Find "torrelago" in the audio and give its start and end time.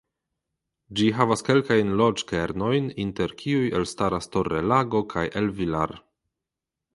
4.37-5.03